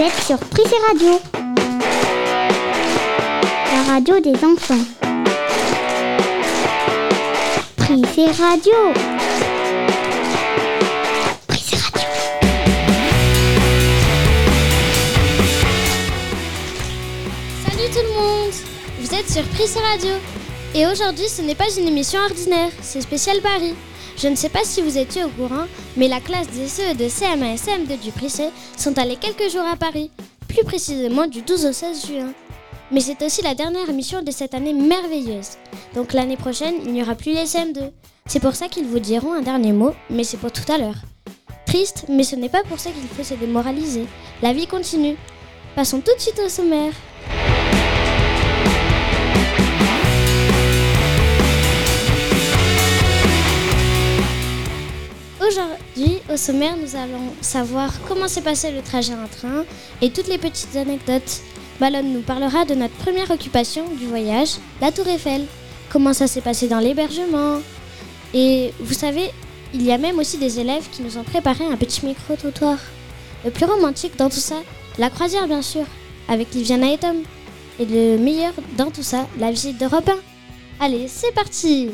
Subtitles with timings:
[0.00, 0.38] Vous êtes sur
[0.88, 1.20] Radio.
[3.70, 4.82] La radio des enfants.
[7.76, 8.72] Prissé Radio.
[11.46, 12.08] Prissé Radio.
[17.66, 18.52] Salut tout le monde
[19.00, 20.14] Vous êtes sur Prissé Radio.
[20.74, 23.74] Et aujourd'hui, ce n'est pas une émission ordinaire, c'est spécial Paris.
[24.22, 25.64] Je ne sais pas si vous étiez au courant,
[25.96, 29.64] mais la classe des CE de CM1 et CM2 du Prissé sont allés quelques jours
[29.64, 30.10] à Paris,
[30.46, 32.32] plus précisément du 12 au 16 juin.
[32.90, 35.52] Mais c'est aussi la dernière émission de cette année merveilleuse.
[35.94, 37.92] Donc l'année prochaine, il n'y aura plus les CM2.
[38.26, 41.00] C'est pour ça qu'ils vous diront un dernier mot, mais c'est pour tout à l'heure.
[41.64, 44.04] Triste, mais ce n'est pas pour ça qu'il faut se démoraliser.
[44.42, 45.16] La vie continue.
[45.74, 46.92] Passons tout de suite au sommaire.
[55.50, 59.64] Aujourd'hui, au sommaire, nous allons savoir comment s'est passé le trajet en train
[60.00, 61.40] et toutes les petites anecdotes.
[61.80, 65.46] Ballon nous parlera de notre première occupation du voyage, la Tour Eiffel.
[65.92, 67.58] Comment ça s'est passé dans l'hébergement.
[68.32, 69.32] Et vous savez,
[69.74, 72.78] il y a même aussi des élèves qui nous ont préparé un petit micro-trottoir.
[73.44, 74.62] Le plus romantique dans tout ça,
[74.98, 75.84] la croisière bien sûr,
[76.28, 77.16] avec Liviana et Tom.
[77.80, 80.08] Et le meilleur dans tout ça, la visite d'Europe
[80.80, 80.84] 1.
[80.84, 81.90] Allez, c'est parti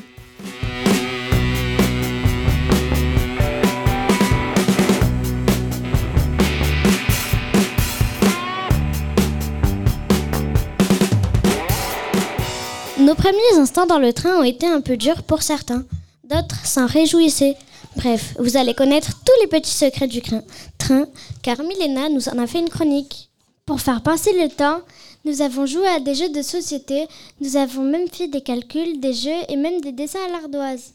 [13.27, 15.84] premiers instants dans le train ont été un peu durs pour certains.
[16.22, 17.56] D'autres s'en réjouissaient.
[17.96, 20.42] Bref, vous allez connaître tous les petits secrets du train,
[20.78, 21.08] train
[21.42, 23.28] car Milena nous en a fait une chronique.
[23.64, 24.80] Pour faire passer le temps,
[25.24, 27.08] nous avons joué à des jeux de société,
[27.41, 30.94] nous avons même fait des calculs, des jeux et même des dessins à l'ardoise.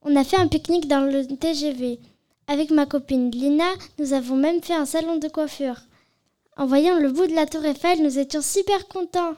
[0.00, 1.98] On a fait un pique-nique dans le TGV.
[2.46, 5.82] Avec ma copine Lina, nous avons même fait un salon de coiffure.
[6.56, 9.34] En voyant le bout de la tour Eiffel, nous étions super contents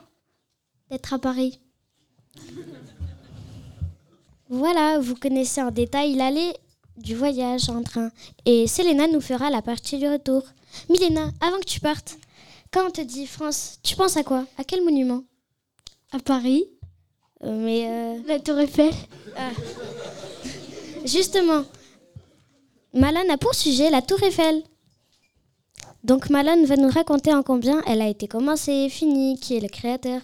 [0.89, 1.59] d'être à Paris.
[4.49, 6.53] Voilà, vous connaissez en détail l'aller
[6.97, 8.11] du voyage en train.
[8.45, 10.43] Et Selena nous fera la partie du retour.
[10.89, 12.17] Milena, avant que tu partes,
[12.71, 14.45] quand on te dit France, tu penses à quoi?
[14.57, 15.23] À quel monument?
[16.11, 16.65] À Paris
[17.43, 18.91] Euh, Mais euh, La tour Eiffel
[21.05, 21.63] justement,
[22.93, 24.61] Malone a pour sujet la tour Eiffel.
[26.03, 29.67] Donc Malone va nous raconter en combien elle a été commencée, finie, qui est le
[29.67, 30.21] créateur.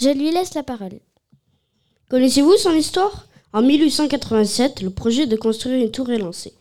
[0.00, 1.00] Je lui laisse la parole.
[2.10, 3.28] Connaissez-vous son histoire?
[3.52, 6.52] En 1887, le projet de construire une tour est lancé.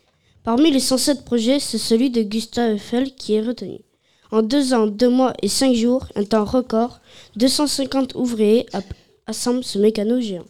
[0.43, 3.79] Parmi les 107 projets, c'est celui de Gustave Eiffel qui est retenu.
[4.29, 6.99] En deux ans, deux mois et cinq jours, un temps record,
[7.37, 8.67] 250 ouvriers
[9.25, 10.45] assemblent ce mécano géant.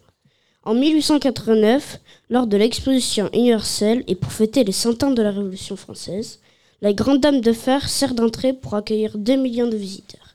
[0.64, 5.78] En 1889, lors de l'exposition universelle et pour fêter les 100 ans de la Révolution
[5.78, 6.42] française,
[6.82, 10.34] la Grande Dame de Fer sert d'entrée pour accueillir 2 millions de visiteurs.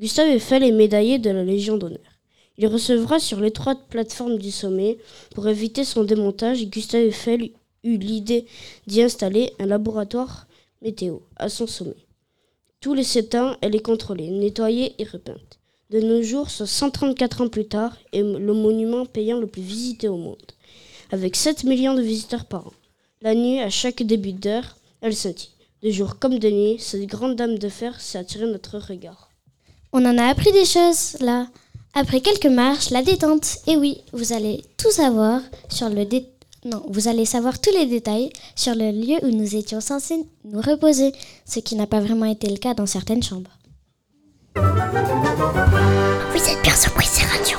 [0.00, 2.13] Gustave Eiffel est médaillé de la Légion d'honneur.
[2.56, 4.98] Il recevra sur l'étroite plateforme du sommet.
[5.34, 7.50] Pour éviter son démontage, Gustave Eiffel
[7.82, 8.46] eut l'idée
[8.86, 10.46] d'y installer un laboratoire
[10.80, 12.06] météo à son sommet.
[12.80, 15.58] Tous les sept ans, elle est contrôlée, nettoyée et repeinte.
[15.90, 20.08] De nos jours, soit 134 ans plus tard, est le monument payant le plus visité
[20.08, 20.52] au monde,
[21.10, 22.72] avec 7 millions de visiteurs par an.
[23.20, 25.50] La nuit, à chaque début d'heure, elle scintille.
[25.82, 29.30] De jour comme de nuit, cette grande dame de fer s'est attiré notre regard.
[29.92, 31.46] On en a appris des choses là.
[31.96, 33.58] Après quelques marches, la détente.
[33.68, 36.26] Et oui, vous allez tout savoir sur le dé...
[36.64, 40.60] Non, vous allez savoir tous les détails sur le lieu où nous étions censés nous
[40.60, 41.12] reposer,
[41.44, 43.52] ce qui n'a pas vraiment été le cas dans certaines chambres.
[44.56, 47.58] Vous êtes bien sur Prissé Radio.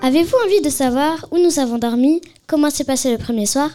[0.00, 3.70] Avez-vous envie de savoir où nous avons dormi, comment s'est passé le premier soir?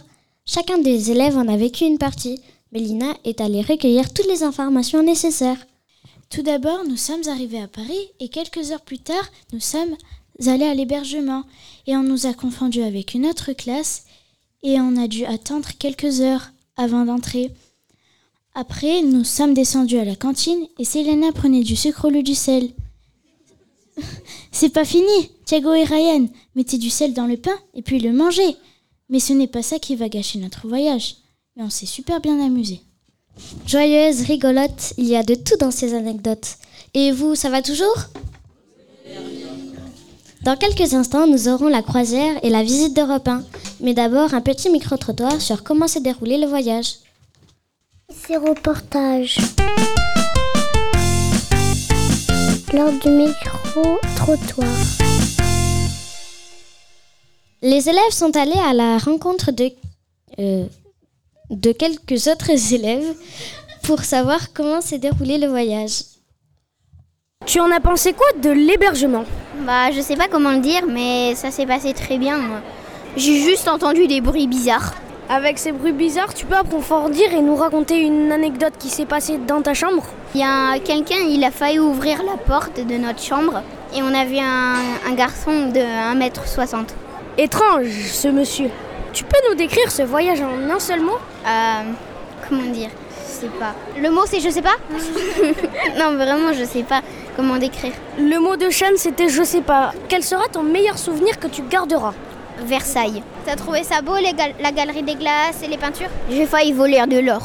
[0.46, 2.40] Chacun des élèves en a vécu une partie.
[2.72, 5.64] Mélina est allée recueillir toutes les informations nécessaires.
[6.30, 9.96] Tout d'abord, nous sommes arrivés à Paris et quelques heures plus tard, nous sommes
[10.46, 11.44] allés à l'hébergement
[11.86, 14.04] et on nous a confondus avec une autre classe
[14.62, 17.52] et on a dû attendre quelques heures avant d'entrer.
[18.54, 22.34] Après, nous sommes descendus à la cantine et Selena prenait du sucre au lieu du
[22.34, 22.70] sel.
[24.52, 25.30] C'est pas fini.
[25.44, 28.56] Thiago et Ryan mettaient du sel dans le pain et puis le mangeaient.
[29.08, 31.16] Mais ce n'est pas ça qui va gâcher notre voyage.
[31.54, 32.80] Mais on s'est super bien amusé.
[33.66, 36.56] Joyeuse, rigolote, il y a de tout dans ces anecdotes.
[36.94, 37.96] Et vous, ça va toujours?
[40.42, 43.42] Dans quelques instants, nous aurons la croisière et la visite d'Europe 1.
[43.80, 46.94] Mais d'abord, un petit micro-trottoir sur comment s'est déroulé le voyage.
[48.08, 49.38] C'est reportage.
[52.72, 54.68] Lors du micro-trottoir.
[57.62, 59.72] Les élèves sont allés à la rencontre de,
[60.38, 60.66] euh,
[61.50, 63.14] de quelques autres élèves
[63.82, 66.02] pour savoir comment s'est déroulé le voyage.
[67.44, 69.24] Tu en as pensé quoi de l'hébergement?
[69.64, 72.40] Bah, je sais pas comment le dire, mais ça s'est passé très bien.
[73.16, 74.94] J'ai juste entendu des bruits bizarres.
[75.28, 79.38] Avec ces bruits bizarres, tu peux approfondir et nous raconter une anecdote qui s'est passée
[79.38, 80.04] dans ta chambre?
[80.34, 83.62] Il y a quelqu'un, il a failli ouvrir la porte de notre chambre
[83.94, 84.74] et on a vu un,
[85.08, 86.88] un garçon de 1m60.
[87.38, 88.70] Étrange, ce monsieur.
[89.16, 91.82] Tu peux nous décrire ce voyage en un seul mot Euh,
[92.48, 92.90] comment dire?
[93.26, 93.72] Je sais pas.
[94.04, 94.76] Le mot c'est je sais pas
[96.00, 97.00] Non, vraiment, je sais pas
[97.36, 97.92] comment décrire.
[98.18, 99.84] Le mot de chaîne, c'était je sais pas.
[100.10, 102.14] Quel sera ton meilleur souvenir que tu garderas?
[102.74, 103.22] Versailles.
[103.46, 106.08] T'as trouvé ça beau, les gal- la galerie des glaces et les peintures?
[106.30, 107.42] J'ai failli voler de l'or.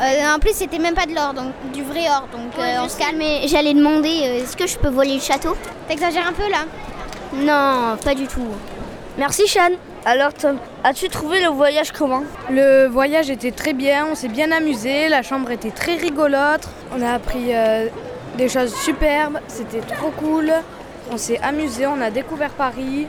[0.00, 2.26] Euh, En plus, c'était même pas de l'or, donc du vrai or.
[2.32, 3.18] Donc euh, on se calme.
[3.18, 5.54] Mais j'allais demander euh, est-ce que je peux voler le château?
[5.88, 6.62] T'exagères un peu là?
[7.34, 8.48] Non, pas du tout.
[9.18, 9.72] Merci, Chan.
[10.06, 14.52] Alors Tom, as-tu trouvé le voyage comment Le voyage était très bien, on s'est bien
[14.52, 17.88] amusé, la chambre était très rigolote, on a appris euh,
[18.36, 20.52] des choses superbes, c'était trop cool,
[21.10, 23.06] on s'est amusé, on a découvert Paris,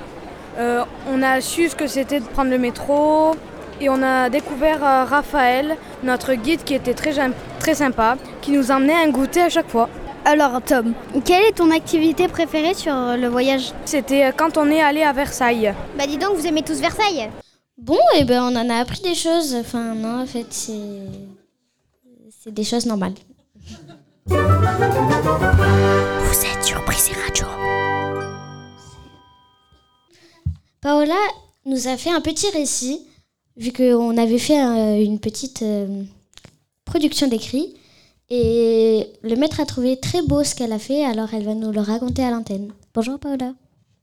[0.58, 3.36] euh, on a su ce que c'était de prendre le métro
[3.82, 7.12] et on a découvert euh, Raphaël, notre guide qui était très,
[7.60, 9.90] très sympa, qui nous emmenait un goûter à chaque fois.
[10.28, 13.74] Alors, Tom, quelle est ton activité préférée sur le voyage?
[13.86, 15.72] C'était euh, quand on est allé à Versailles.
[15.96, 17.30] Bah, dis donc, vous aimez tous Versailles
[17.78, 19.54] Bon, et ben on en a appris des choses.
[19.54, 21.04] Enfin, non, en fait, c'est.
[22.44, 23.14] C'est des choses normales.
[24.26, 24.36] Vous
[26.46, 27.46] êtes sur Brisé Radio.
[30.82, 31.14] Paola
[31.66, 33.06] nous a fait un petit récit,
[33.58, 36.04] vu qu'on avait fait euh, une petite euh,
[36.84, 37.76] production d'écrit.
[38.30, 41.72] Et le maître a trouvé très beau ce qu'elle a fait, alors elle va nous
[41.72, 42.72] le raconter à l'antenne.
[42.94, 43.54] Bonjour Paola.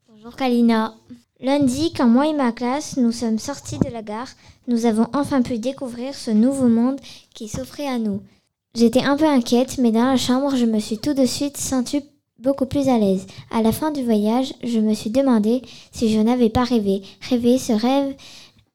[0.09, 0.95] Bonjour Kalina.
[1.41, 4.29] Lundi, quand moi et ma classe, nous sommes sortis de la gare,
[4.69, 7.01] nous avons enfin pu découvrir ce nouveau monde
[7.35, 8.21] qui s'offrait à nous.
[8.77, 12.05] J'étais un peu inquiète, mais dans la chambre, je me suis tout de suite sentie
[12.39, 13.27] beaucoup plus à l'aise.
[13.51, 17.03] À la fin du voyage, je me suis demandé si je n'avais pas rêvé.
[17.29, 18.15] Rêvé ce rêve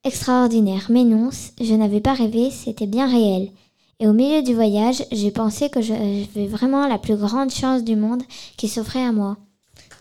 [0.04, 0.88] extraordinaire.
[0.90, 1.30] Mais non,
[1.62, 3.50] je n'avais pas rêvé, c'était bien réel.
[4.00, 7.96] Et au milieu du voyage, j'ai pensé que j'avais vraiment la plus grande chance du
[7.96, 8.22] monde
[8.56, 9.38] qui s'offrait à moi.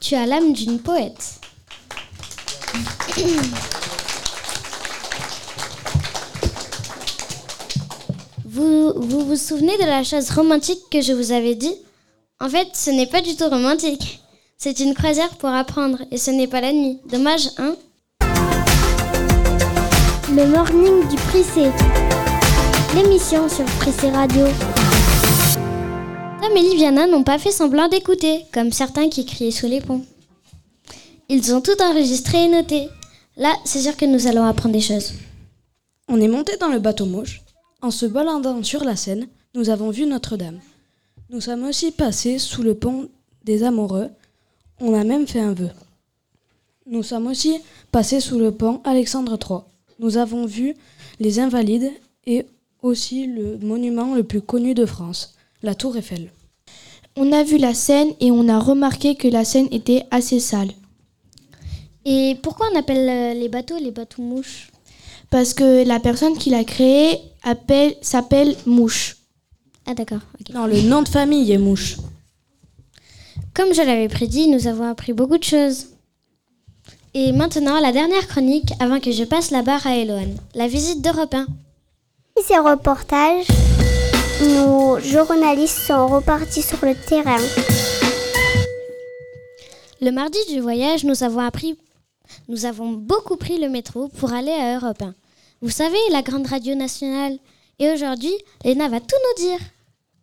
[0.00, 1.40] Tu as l'âme d'une poète.
[8.44, 11.74] Vous, vous vous souvenez de la chose romantique que je vous avais dit?
[12.40, 14.20] En fait, ce n'est pas du tout romantique.
[14.56, 16.98] C'est une croisière pour apprendre et ce n'est pas la nuit.
[17.10, 17.76] Dommage, hein?
[20.30, 21.70] Le morning du Prissé.
[22.96, 24.46] L'émission sur Prissé Radio.
[26.40, 30.02] Tom et Liviana n'ont pas fait semblant d'écouter, comme certains qui criaient sous les ponts.
[31.28, 32.88] Ils ont tout enregistré et noté.
[33.36, 35.12] Là, c'est sûr que nous allons apprendre des choses.
[36.08, 37.42] On est monté dans le bateau mouche.
[37.82, 40.60] En se baladant sur la Seine, nous avons vu Notre-Dame.
[41.28, 43.10] Nous sommes aussi passés sous le pont
[43.44, 44.08] des Amoureux.
[44.80, 45.68] On a même fait un vœu.
[46.86, 47.60] Nous sommes aussi
[47.92, 49.60] passés sous le pont Alexandre III.
[49.98, 50.74] Nous avons vu
[51.20, 51.92] les Invalides
[52.24, 52.46] et
[52.82, 56.30] aussi le monument le plus connu de France, la Tour Eiffel.
[57.16, 60.70] On a vu la Seine et on a remarqué que la Seine était assez sale.
[62.04, 64.70] Et pourquoi on appelle euh, les bateaux les bateaux mouches?
[65.30, 69.16] Parce que la personne qui l'a créé appelle- s'appelle Mouche.
[69.86, 70.20] Ah d'accord.
[70.54, 71.96] Non, le nom de famille est mouche.
[73.54, 75.86] Comme je l'avais prédit, nous avons appris beaucoup de choses.
[77.14, 80.36] Et maintenant, la dernière chronique avant que je passe la barre à Eloane.
[80.54, 81.46] La visite d'Europe 1.
[82.42, 83.46] Ces reportages,
[84.42, 87.38] nos journalistes sont repartis sur le terrain.
[90.00, 91.78] Le mardi du voyage, nous avons appris,
[92.48, 95.14] nous avons beaucoup pris le métro pour aller à Europe 1.
[95.62, 97.38] Vous savez, la grande radio nationale.
[97.78, 99.58] Et aujourd'hui, Léna va tout nous dire.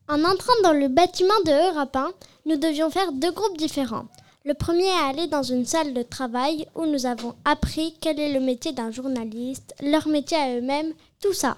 [0.07, 2.11] En entrant dans le bâtiment de Europe 1,
[2.45, 4.05] nous devions faire deux groupes différents.
[4.45, 8.33] Le premier est allé dans une salle de travail où nous avons appris quel est
[8.33, 11.57] le métier d'un journaliste, leur métier à eux-mêmes, tout ça.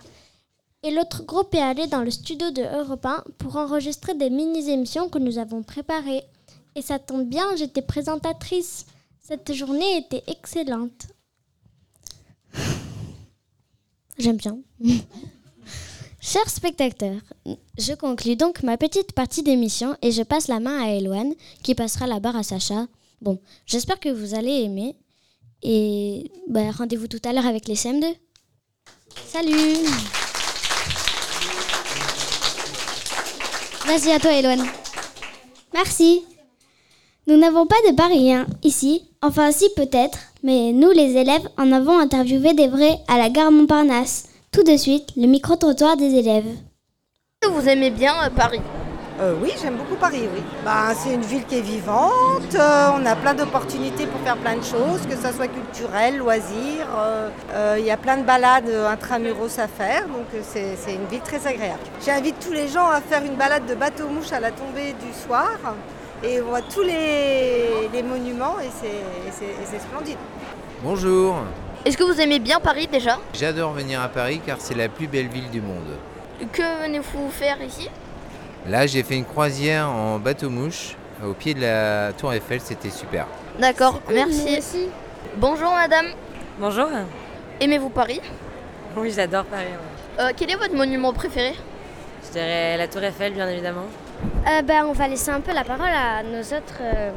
[0.85, 5.09] Et l'autre groupe est allé dans le studio de Europe 1 pour enregistrer des mini-émissions
[5.09, 6.21] que nous avons préparées.
[6.75, 8.85] Et ça tombe bien, j'étais présentatrice.
[9.19, 11.07] Cette journée était excellente.
[14.19, 14.59] J'aime bien.
[16.21, 17.21] Chers spectateurs,
[17.79, 21.73] je conclus donc ma petite partie d'émission et je passe la main à Eloane qui
[21.73, 22.85] passera la barre à Sacha.
[23.21, 24.95] Bon, j'espère que vous allez aimer
[25.63, 28.05] et bah, rendez-vous tout à l'heure avec les CM2.
[29.25, 30.24] Salut
[33.85, 34.65] Vas-y à toi Eloane.
[35.73, 36.23] Merci.
[37.27, 41.97] Nous n'avons pas de Parisiens ici, enfin si peut-être, mais nous les élèves en avons
[41.99, 44.29] interviewé des vrais à la gare Montparnasse.
[44.51, 46.51] Tout de suite, le micro-trottoir des élèves.
[47.47, 48.61] Vous aimez bien Paris?
[49.19, 50.41] Euh, oui, j'aime beaucoup Paris, oui.
[50.63, 54.57] Bah, c'est une ville qui est vivante, euh, on a plein d'opportunités pour faire plein
[54.57, 56.87] de choses, que ce soit culturel, loisirs.
[56.97, 61.45] Euh, il y a plein de balades intramuros à faire, donc c'est une ville très
[61.47, 61.79] agréable.
[62.05, 65.57] J'invite tous les gens à faire une balade de bateau-mouche à la tombée du soir,
[66.23, 68.69] et on voit tous les, les monuments, et
[69.31, 70.17] c'est splendide.
[70.83, 71.37] Bonjour
[71.85, 73.17] Est-ce que vous aimez bien Paris déjà?
[73.33, 75.97] J'adore venir à Paris car c'est la plus belle ville du monde.
[76.51, 77.89] Que venez-vous faire ici?
[78.67, 83.27] Là, j'ai fait une croisière en bateau-mouche au pied de la Tour Eiffel, c'était super.
[83.59, 84.89] D'accord, merci.
[85.37, 86.07] Bonjour madame.
[86.59, 86.87] Bonjour.
[87.59, 88.21] Aimez-vous Paris?
[88.97, 89.65] Oui, j'adore Paris.
[90.19, 91.53] Euh, quel est votre monument préféré?
[92.25, 93.85] Je dirais la Tour Eiffel, bien évidemment.
[94.47, 97.11] Euh, ben, on va laisser un peu la parole à nos autres euh,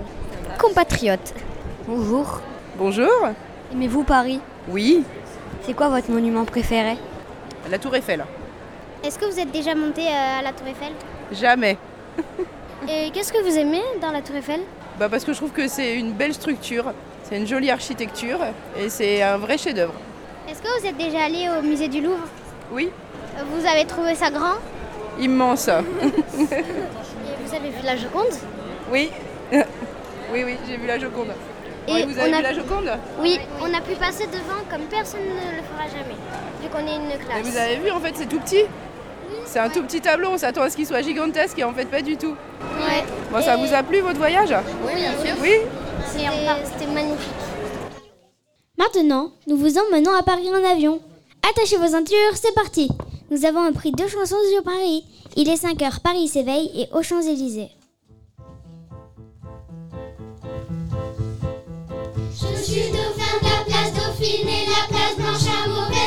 [0.58, 1.32] compatriotes.
[1.86, 2.42] Bonjour.
[2.76, 3.10] Bonjour.
[3.72, 4.40] Aimez-vous Paris?
[4.68, 5.02] Oui.
[5.62, 6.98] C'est quoi votre monument préféré?
[7.70, 8.24] La Tour Eiffel.
[9.02, 10.92] Est-ce que vous êtes déjà monté à la Tour Eiffel?
[11.32, 11.76] Jamais.
[12.88, 14.60] Et qu'est-ce que vous aimez dans la Tour Eiffel?
[14.98, 16.92] Bah Parce que je trouve que c'est une belle structure,
[17.22, 18.38] c'est une jolie architecture
[18.78, 19.94] et c'est un vrai chef-d'œuvre.
[20.48, 22.26] Est-ce que vous êtes déjà allé au musée du Louvre?
[22.72, 22.90] Oui.
[23.52, 24.54] Vous avez trouvé ça grand?
[25.20, 25.68] Immense.
[25.68, 25.74] et
[27.44, 28.32] vous avez vu la Joconde?
[28.90, 29.10] Oui.
[29.52, 31.32] oui, oui, j'ai vu la Joconde.
[31.86, 32.90] Et vous avez vu la Joconde?
[33.20, 36.16] Oui, on a pu passer devant comme personne ne le fera jamais,
[36.62, 37.38] vu qu'on est une classe.
[37.38, 38.64] Et vous avez vu, en fait, c'est tout petit
[39.48, 41.86] c'est un tout petit tableau, on s'attend à ce qu'il soit gigantesque et en fait
[41.86, 42.36] pas du tout.
[42.60, 43.04] Ouais.
[43.32, 44.54] Bon, ça vous a plu votre voyage?
[44.86, 45.34] Oui, bien sûr.
[45.40, 45.52] Oui?
[46.06, 47.28] C'était magnifique.
[48.76, 51.00] Maintenant, nous vous emmenons à Paris en avion.
[51.50, 52.88] Attachez vos ceintures, c'est parti.
[53.30, 55.04] Nous avons appris deux chansons sur Paris.
[55.36, 57.70] Il est 5 heures, Paris s'éveille et aux Champs-Élysées.
[62.30, 65.97] Je suis dauphin de la place Dauphine et la place Blanche à mauvaise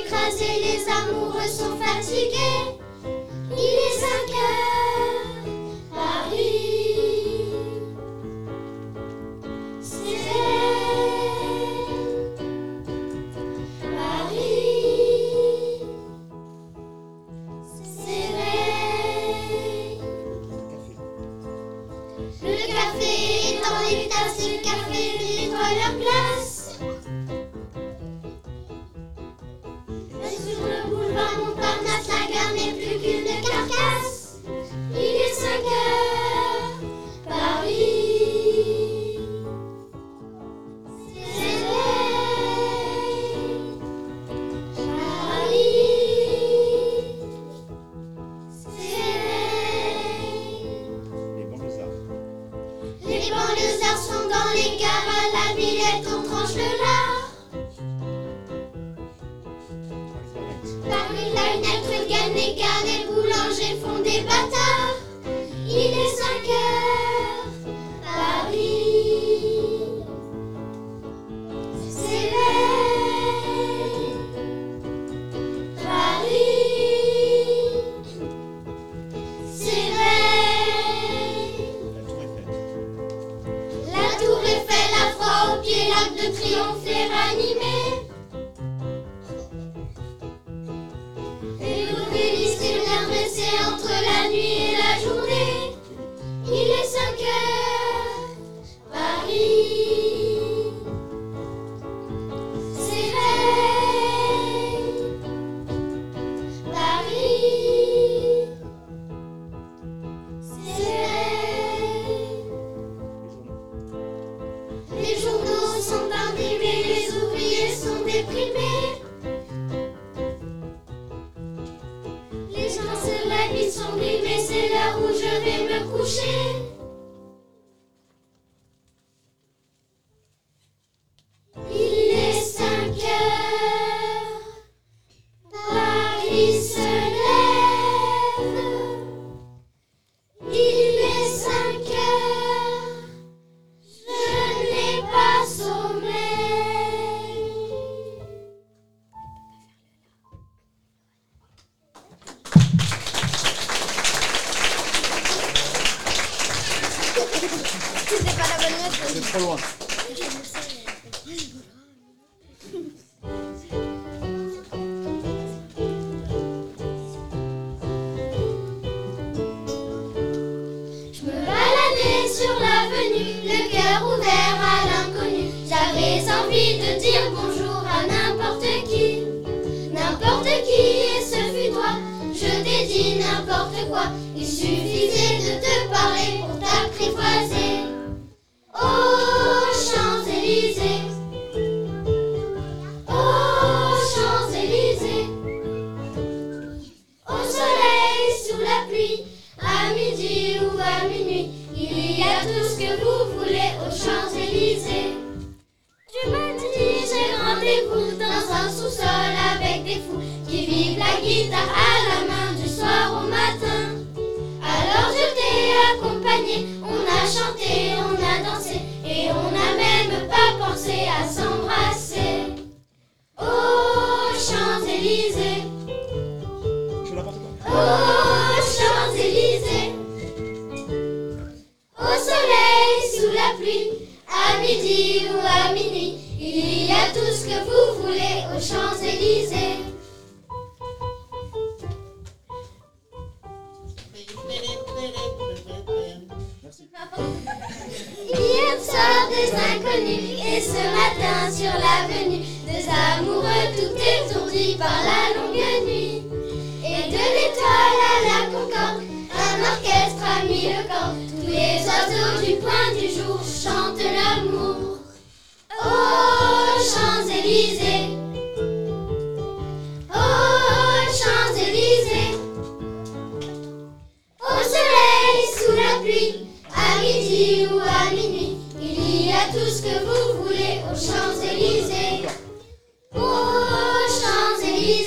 [0.00, 2.78] écrasés, les amoureux sont fatigués.
[3.50, 4.75] Il est 5 heures,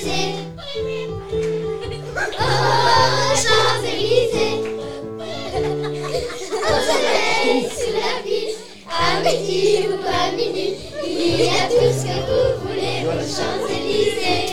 [0.00, 0.32] Champs-Élysées.
[3.18, 4.56] Aux Champs-Élysées.
[6.62, 8.54] Au soleil, sous la pluie,
[8.88, 14.46] à midi ou à minuit, il y a tout ce que vous voulez aux Champs-Élysées.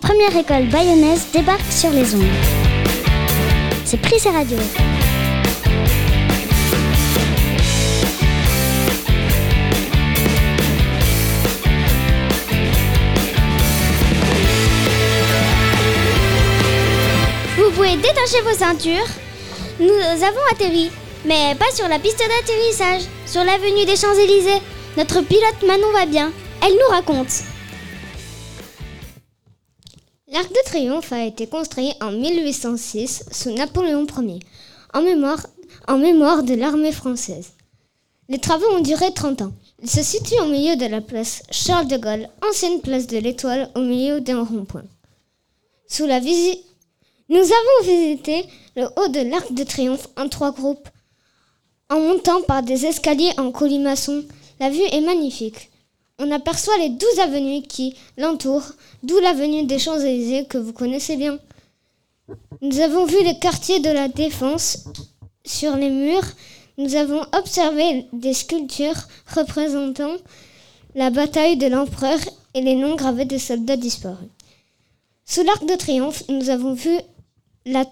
[0.00, 2.59] Première école bayonnaise débarque sur les ondes.
[3.90, 4.56] C'est Prise Radio.
[17.56, 18.94] Vous pouvez détacher vos ceintures.
[19.80, 20.92] Nous avons atterri,
[21.24, 24.62] mais pas sur la piste d'atterrissage, sur l'avenue des Champs-Élysées.
[24.98, 26.30] Notre pilote Manon va bien.
[26.64, 27.49] Elle nous raconte.
[30.88, 34.38] A été construit en 1806 sous Napoléon Ier,
[34.94, 35.46] en mémoire,
[35.86, 37.52] en mémoire de l'armée française.
[38.30, 39.52] Les travaux ont duré 30 ans.
[39.82, 43.70] Il se situe au milieu de la place Charles de Gaulle, ancienne place de l'Étoile,
[43.74, 44.84] au milieu d'un rond-point.
[45.86, 46.64] Sous la visite,
[47.28, 50.88] nous avons visité le haut de l'Arc de Triomphe en trois groupes.
[51.90, 54.24] En montant par des escaliers en colimaçon,
[54.60, 55.69] la vue est magnifique.
[56.22, 61.38] On aperçoit les douze avenues qui l'entourent, d'où l'avenue des Champs-Élysées que vous connaissez bien.
[62.60, 64.84] Nous avons vu les quartiers de la Défense
[65.46, 66.26] sur les murs.
[66.76, 70.12] Nous avons observé des sculptures représentant
[70.94, 72.18] la bataille de l'empereur
[72.52, 74.28] et les noms gravés des soldats disparus.
[75.24, 76.98] Sous l'arc de triomphe, nous avons vu
[77.64, 77.86] la,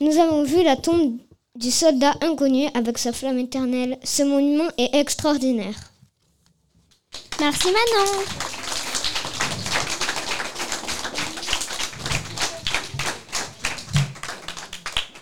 [0.00, 1.18] nous avons vu la tombe
[1.54, 3.98] du soldat inconnu avec sa flamme éternelle.
[4.04, 5.91] Ce monument est extraordinaire.
[7.42, 8.22] Merci Manon.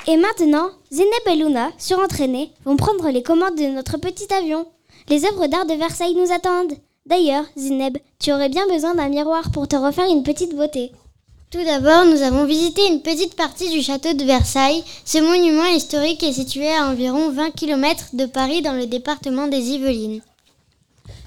[0.06, 4.66] Et maintenant, Zineb et Luna, surentraînées, vont prendre les commandes de notre petit avion.
[5.08, 6.74] Les œuvres d'art de Versailles nous attendent.
[7.06, 10.92] D'ailleurs, Zineb, tu aurais bien besoin d'un miroir pour te refaire une petite beauté.
[11.50, 14.84] Tout d'abord, nous avons visité une petite partie du château de Versailles.
[15.06, 19.70] Ce monument historique est situé à environ 20 km de Paris dans le département des
[19.70, 20.20] Yvelines.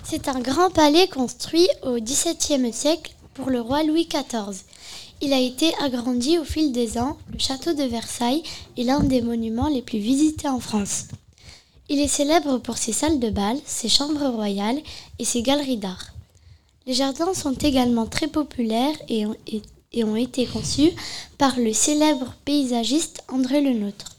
[0.06, 4.62] C'est un grand palais construit au XVIIe siècle pour le roi Louis XIV.
[5.22, 7.18] Il a été agrandi au fil des ans.
[7.32, 8.44] Le château de Versailles
[8.78, 11.06] est l'un des monuments les plus visités en France.
[11.88, 14.82] Il est célèbre pour ses salles de bal, ses chambres royales
[15.20, 16.08] et ses galeries d'art.
[16.86, 20.92] Les jardins sont également très populaires et ont, été conçus
[21.38, 24.13] par le célèbre paysagiste André Le Nôtre.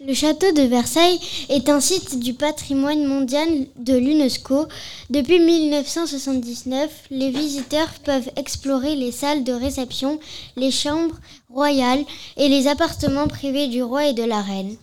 [0.00, 4.68] Le château de Versailles est un site du patrimoine mondial de l'UNESCO.
[5.10, 10.20] Depuis 1979, les visiteurs peuvent explorer les salles de réception,
[10.54, 11.18] les chambres
[11.50, 12.04] royales
[12.36, 14.76] et les appartements privés du roi et de la reine.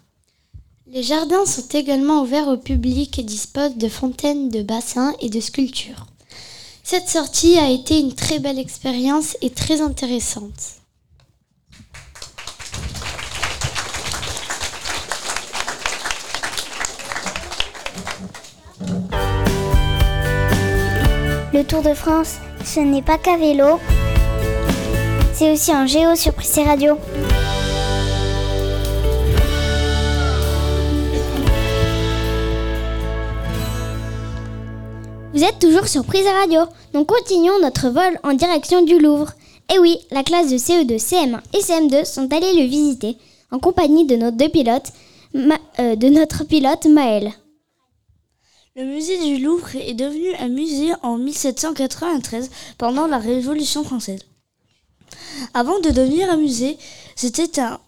[0.87, 5.39] Les jardins sont également ouverts au public et disposent de fontaines, de bassins et de
[5.39, 6.07] sculptures.
[6.83, 10.81] Cette sortie a été une très belle expérience et très intéressante.
[21.55, 23.79] Le Tour de France, ce n'est pas qu'à vélo,
[25.31, 26.97] c'est aussi en géo sur Prissé Radio.
[35.33, 36.59] Vous êtes toujours sur Prise Radio,
[36.91, 39.31] donc continuons notre vol en direction du Louvre.
[39.73, 43.15] Et oui, la classe de CE2, CM1 et CM2 sont allés le visiter
[43.53, 44.91] en compagnie de nos deux pilotes,
[45.33, 47.31] euh, de notre pilote Maël.
[48.77, 54.19] Le musée du Louvre est devenu un musée en 1793 pendant la Révolution française.
[55.53, 56.77] Avant de devenir un musée,
[57.15, 57.79] c'était un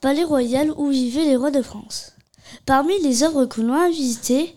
[0.00, 2.12] palais royal où vivaient les rois de France.
[2.64, 4.54] Parmi les œuvres que l'on a visitées,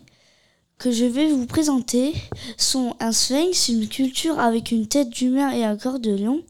[0.78, 2.14] que je vais vous présenter,
[2.56, 6.42] sont un sphinx, une culture avec une tête d'humain et un corps de lion,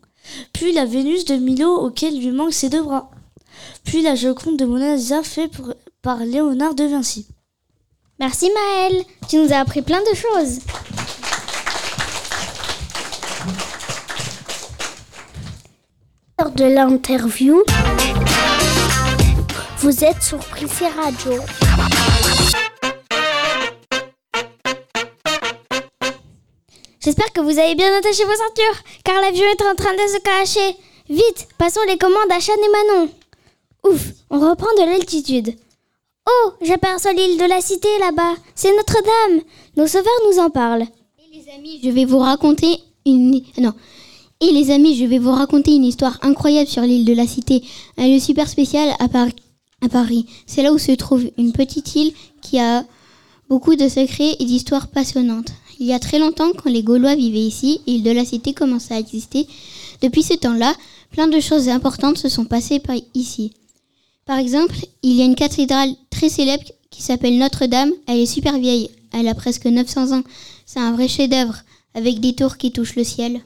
[0.53, 3.11] puis la Vénus de Milo auquel lui manquent ses deux bras,
[3.85, 5.73] puis la Joconde de Mona Lisa fait pour-
[6.03, 7.27] par Léonard de Vinci.
[8.21, 10.59] Merci Maël, tu nous as appris plein de choses.
[16.39, 17.63] Lors de l'interview,
[19.79, 21.33] vous êtes sur Prissé Radio.
[27.03, 30.21] J'espère que vous avez bien attaché vos ceintures, car l'avion est en train de se
[30.21, 30.77] cacher.
[31.09, 33.11] Vite, passons les commandes à Chan et Manon.
[33.85, 35.57] Ouf, on reprend de l'altitude.
[36.27, 38.35] Oh, j'aperçois l'île de la Cité là-bas.
[38.55, 39.41] C'est Notre-Dame.
[39.77, 40.87] Nos sauveurs nous en parlent.
[41.23, 42.05] Et les amis, je vais
[45.19, 47.63] vous raconter une histoire incroyable sur l'île de la Cité,
[47.97, 49.09] un lieu super spécial à
[49.89, 50.27] Paris.
[50.47, 52.85] C'est là où se trouve une petite île qui a
[53.49, 55.53] beaucoup de secrets et d'histoires passionnantes.
[55.79, 58.95] Il y a très longtemps, quand les Gaulois vivaient ici, l'île de la Cité commençait
[58.95, 59.47] à exister.
[60.03, 60.75] Depuis ce temps-là,
[61.11, 63.53] plein de choses importantes se sont passées par ici.
[64.27, 67.93] Par exemple, il y a une cathédrale très célèbre qui s'appelle Notre-Dame.
[68.07, 68.91] Elle est super vieille.
[69.13, 70.23] Elle a presque 900 ans.
[70.67, 71.63] C'est un vrai chef-d'œuvre
[71.95, 73.41] avec des tours qui touchent le ciel.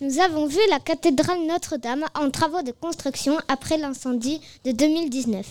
[0.00, 5.46] Nous avons vu la cathédrale Notre-Dame en travaux de construction après l'incendie de 2019.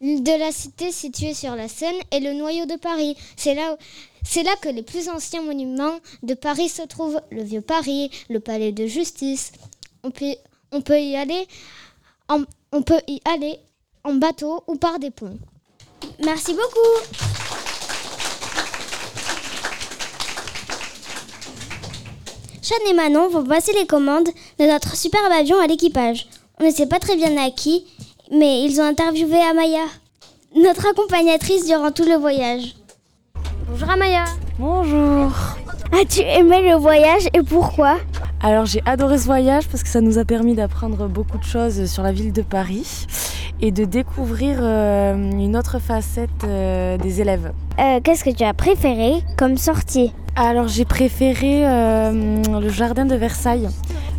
[0.00, 3.16] L'île de la Cité située sur la Seine est le noyau de Paris.
[3.36, 3.76] C'est là,
[4.62, 7.20] que les plus anciens monuments de Paris se trouvent.
[7.30, 9.50] Le Vieux Paris, le Palais de Justice.
[10.04, 11.48] On peut y aller
[12.28, 13.58] en, on peut y aller
[14.04, 15.38] en bateau ou par des ponts.
[16.24, 17.16] Merci beaucoup.
[22.62, 24.28] Sean et Manon vont passer les commandes
[24.58, 26.28] de notre superbe avion à l'équipage.
[26.60, 27.86] On ne sait pas très bien à qui,
[28.30, 29.86] mais ils ont interviewé Amaya,
[30.54, 32.74] notre accompagnatrice durant tout le voyage.
[33.68, 34.24] Bonjour Amaya.
[34.58, 35.30] Bonjour.
[35.92, 37.98] As-tu aimé le voyage et pourquoi
[38.42, 41.86] Alors j'ai adoré ce voyage parce que ça nous a permis d'apprendre beaucoup de choses
[41.86, 43.06] sur la ville de Paris
[43.60, 47.52] et de découvrir euh, une autre facette euh, des élèves.
[47.78, 53.68] Euh, Qu'est-ce que tu as préféré comme sortie Alors j'ai préféré le jardin de Versailles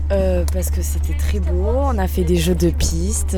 [0.07, 3.35] parce que c'était très beau, on a fait des jeux de piste,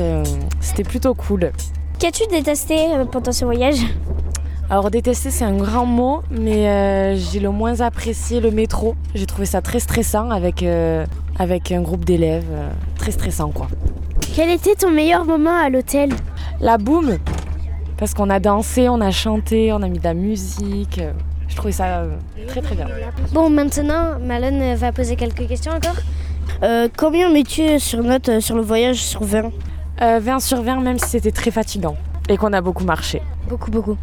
[0.60, 1.50] c'était plutôt cool.
[1.98, 2.76] Qu'as-tu détesté
[3.10, 3.84] pendant ce voyage?
[4.72, 8.94] Alors détester c'est un grand mot, mais euh, j'ai le moins apprécié le métro.
[9.14, 11.04] J'ai trouvé ça très stressant avec, euh,
[11.38, 13.68] avec un groupe d'élèves, euh, très stressant quoi.
[14.34, 16.08] Quel était ton meilleur moment à l'hôtel?
[16.58, 17.18] La boum,
[17.98, 21.02] parce qu'on a dansé, on a chanté, on a mis de la musique.
[21.48, 22.04] Je trouvais ça
[22.48, 22.86] très très bien.
[23.34, 25.96] Bon, maintenant, Malone va poser quelques questions encore.
[26.96, 29.50] Combien mets-tu sur note sur le voyage sur 20
[30.00, 31.96] Euh, 20 sur 20 même si c'était très fatigant
[32.28, 33.20] et qu'on a beaucoup marché.
[33.52, 33.98] Beaucoup, beaucoup.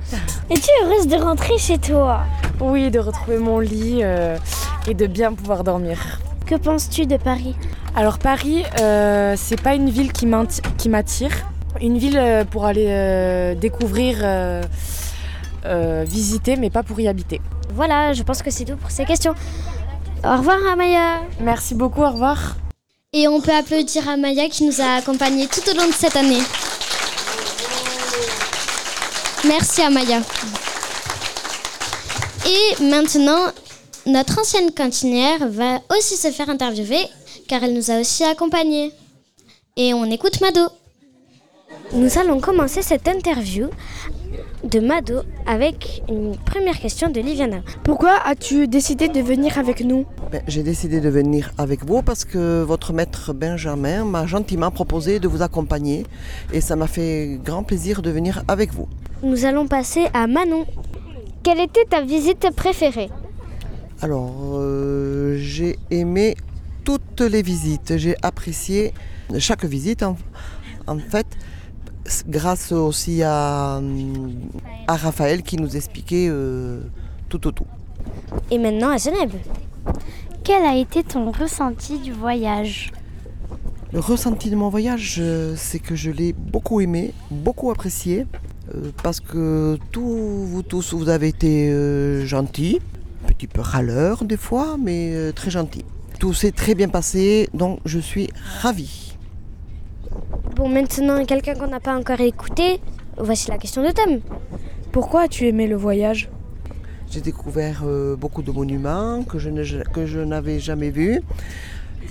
[0.51, 2.19] Es-tu heureuse de rentrer chez toi
[2.59, 4.37] Oui, de retrouver mon lit euh,
[4.87, 6.19] et de bien pouvoir dormir.
[6.45, 7.55] Que penses-tu de Paris?
[7.95, 11.31] Alors Paris, euh, c'est pas une ville qui m'attire.
[11.81, 14.61] Une ville euh, pour aller euh, découvrir, euh,
[15.65, 17.41] euh, visiter, mais pas pour y habiter.
[17.73, 19.33] Voilà, je pense que c'est tout pour ces questions.
[20.23, 21.21] Au revoir Amaya.
[21.41, 22.55] Merci beaucoup, au revoir.
[23.13, 26.43] Et on peut applaudir Amaya qui nous a accompagnés tout au long de cette année.
[29.47, 30.21] Merci Amaya.
[32.45, 33.51] Et maintenant,
[34.05, 37.07] notre ancienne cantinière va aussi se faire interviewer
[37.47, 38.91] car elle nous a aussi accompagnés.
[39.77, 40.67] Et on écoute Mado.
[41.93, 43.69] Nous allons commencer cette interview
[44.63, 47.57] de Mado avec une première question de Liviana.
[47.83, 50.05] Pourquoi as-tu décidé de venir avec nous?
[50.31, 55.19] Ben, J'ai décidé de venir avec vous parce que votre maître Benjamin m'a gentiment proposé
[55.19, 56.05] de vous accompagner
[56.53, 58.87] et ça m'a fait grand plaisir de venir avec vous.
[59.23, 60.65] Nous allons passer à Manon.
[61.43, 63.09] Quelle était ta visite préférée?
[64.01, 66.35] Alors, euh, j'ai aimé
[66.83, 67.97] toutes les visites.
[67.97, 68.93] J'ai apprécié
[69.37, 70.17] chaque visite en,
[70.87, 71.27] en fait
[72.27, 73.81] grâce aussi à,
[74.87, 76.81] à, Raphaël qui nous expliquait euh,
[77.29, 77.67] tout au tout.
[78.51, 79.35] Et maintenant à Genève.
[80.43, 82.91] Quel a été ton ressenti du voyage?
[83.91, 88.27] Le ressenti de mon voyage, euh, c'est que je l'ai beaucoup aimé, beaucoup apprécié,
[88.75, 92.79] euh, parce que tous vous tous, vous avez été euh, gentils,
[93.25, 95.85] un petit peu râleurs des fois, mais très gentils.
[96.19, 98.29] Tout s'est très bien passé, donc je suis
[98.61, 99.08] ravie.
[100.55, 102.79] Bon, maintenant, quelqu'un qu'on n'a pas encore écouté,
[103.17, 104.19] voici la question de thème.
[104.91, 106.29] Pourquoi as-tu aimé le voyage?
[107.11, 111.21] J'ai découvert euh, beaucoup de monuments que je, ne, que je n'avais jamais vus.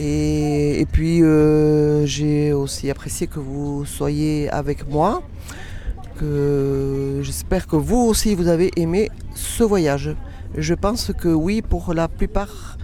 [0.01, 5.23] Et, et puis, euh, j'ai aussi apprécié que vous soyez avec moi.
[6.19, 10.17] Que j'espère que vous aussi, vous avez aimé ce voyage.
[10.57, 12.77] Je pense que oui, pour la plupart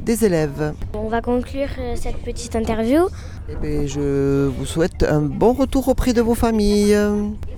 [0.00, 0.74] des élèves.
[0.94, 3.08] On va conclure euh, cette petite interview.
[3.52, 6.96] Eh bien, je vous souhaite un bon retour auprès de vos familles.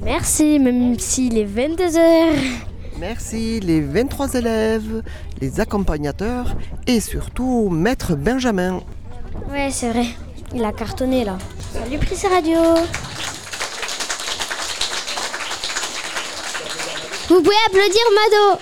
[0.02, 2.32] Merci, même s'il est 22h.
[2.98, 5.02] Merci les 23 élèves,
[5.40, 8.80] les accompagnateurs et surtout Maître Benjamin.
[9.50, 10.06] Ouais, c'est vrai.
[10.54, 11.36] Il a cartonné là.
[11.72, 12.58] Salut Prise Radio.
[17.28, 18.60] Vous pouvez applaudir Mado.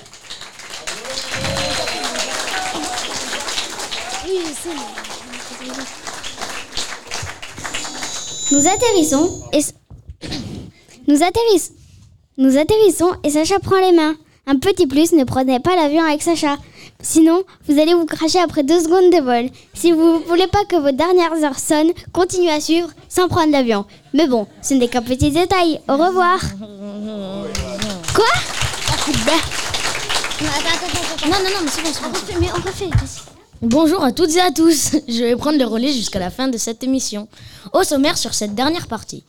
[8.53, 9.61] Nous atterrissons et
[11.07, 11.73] nous atterrissons.
[12.37, 14.17] Nous atterrissons et Sacha prend les mains.
[14.47, 16.57] Un petit plus, ne prenez pas l'avion avec Sacha.
[17.01, 19.51] Sinon, vous allez vous cracher après deux secondes de vol.
[19.75, 23.53] Si vous ne voulez pas que vos dernières heures sonnent, continuez à suivre sans prendre
[23.53, 23.87] l'avion.
[24.15, 25.81] Mais bon, ce n'est qu'un petit détail.
[25.89, 26.41] Au revoir.
[28.15, 28.27] Quoi?
[31.27, 32.41] Non, non, non, mais c'est bon, c'est bon.
[32.41, 32.91] Mais on refait.
[33.63, 34.93] Bonjour à toutes et à tous.
[35.09, 37.29] Je vais prendre le relais jusqu'à la fin de cette émission.
[37.75, 39.23] Au sommaire sur cette dernière partie.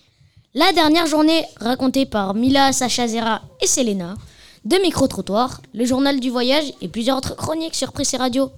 [0.53, 4.15] La dernière journée racontée par Mila, Sacha Zera et Selena.
[4.63, 8.51] Deux micro-trottoirs, le journal du voyage et plusieurs autres chroniques sur Pressé Radio.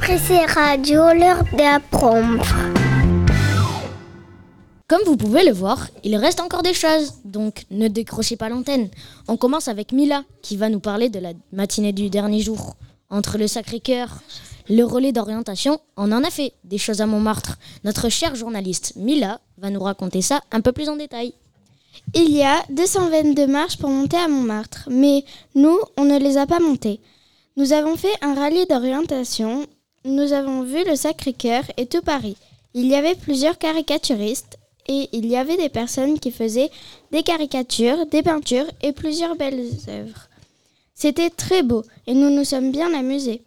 [0.00, 2.46] Pressé Radio, l'heure d'apprendre.
[4.88, 8.88] Comme vous pouvez le voir, il reste encore des choses, donc ne décrochez pas l'antenne.
[9.28, 12.74] On commence avec Mila, qui va nous parler de la matinée du dernier jour.
[13.10, 14.20] Entre le Sacré-Cœur,
[14.68, 17.56] le relais d'orientation, on en a fait des choses à Montmartre.
[17.84, 21.32] Notre chère journaliste Mila va nous raconter ça un peu plus en détail.
[22.14, 26.46] Il y a 222 marches pour monter à Montmartre, mais nous, on ne les a
[26.46, 27.00] pas montées.
[27.56, 29.66] Nous avons fait un rallye d'orientation,
[30.04, 32.36] nous avons vu le Sacré-Cœur et tout Paris.
[32.74, 36.70] Il y avait plusieurs caricaturistes et il y avait des personnes qui faisaient
[37.12, 40.28] des caricatures, des peintures et plusieurs belles œuvres.
[40.98, 43.44] C'était très beau et nous nous sommes bien amusés.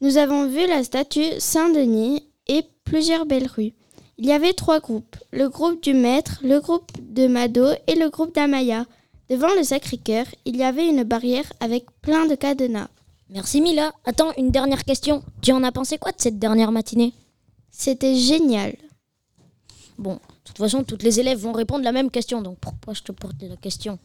[0.00, 3.72] Nous avons vu la statue Saint-Denis et plusieurs belles rues.
[4.18, 8.08] Il y avait trois groupes, le groupe du maître, le groupe de Mado et le
[8.08, 8.86] groupe d'Amaya.
[9.28, 12.86] Devant le Sacré-Cœur, il y avait une barrière avec plein de cadenas.
[13.30, 13.92] Merci Mila.
[14.04, 15.24] Attends, une dernière question.
[15.40, 17.14] Tu en as pensé quoi de cette dernière matinée?
[17.72, 18.76] C'était génial.
[19.98, 23.02] Bon, de toute façon, toutes les élèves vont répondre la même question, donc pourquoi je
[23.02, 23.98] te porte la question?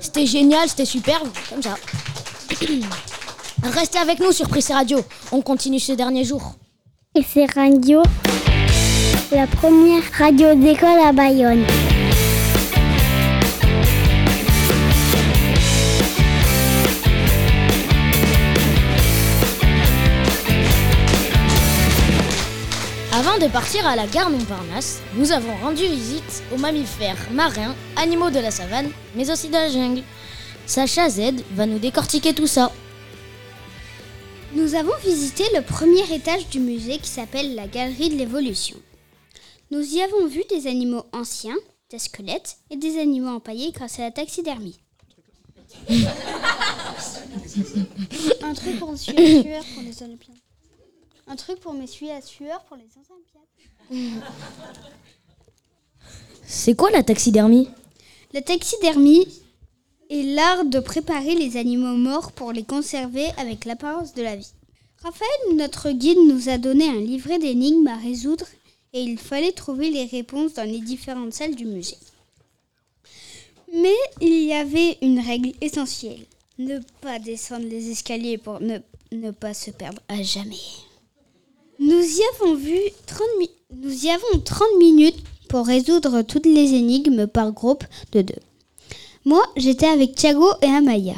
[0.00, 1.76] C'était génial, c'était super, comme ça.
[3.62, 5.00] Restez avec nous sur Prissé Radio.
[5.32, 6.54] On continue ces derniers jours.
[7.14, 8.02] Et c'est Radio,
[9.32, 11.64] la première radio d'école à Bayonne.
[23.12, 28.30] Avant de partir à la gare Montparnasse, nous avons rendu visite aux mammifères marins, animaux
[28.30, 30.02] de la savane, mais aussi de la jungle.
[30.70, 32.70] Sacha Z va nous décortiquer tout ça.
[34.54, 38.76] Nous avons visité le premier étage du musée qui s'appelle la Galerie de l'évolution.
[39.72, 41.56] Nous y avons vu des animaux anciens,
[41.90, 44.78] des squelettes et des animaux empaillés grâce à la taxidermie.
[45.90, 46.04] Un
[48.54, 50.36] truc pour sueur pour les Olympiades.
[51.26, 52.86] Un truc pour m'essuyer la sueur pour les
[53.90, 54.22] Olympiades.
[56.46, 57.68] C'est quoi la taxidermie?
[58.32, 59.26] La taxidermie
[60.10, 64.50] est l'art de préparer les animaux morts pour les conserver avec l'apparence de la vie.
[65.02, 68.44] Raphaël, notre guide, nous a donné un livret d'énigmes à résoudre
[68.92, 71.96] et il fallait trouver les réponses dans les différentes salles du musée.
[73.72, 76.26] Mais il y avait une règle essentielle.
[76.58, 80.56] Ne pas descendre les escaliers pour ne, pas se perdre à jamais.
[81.78, 86.74] Nous y avons vu 30 mi- nous y avons 30 minutes pour résoudre toutes les
[86.74, 88.34] énigmes par groupe de deux.
[89.26, 91.14] Moi, j'étais avec Thiago et Amaya.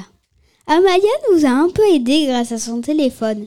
[0.67, 3.47] Amaya nous a un peu aidés grâce à son téléphone.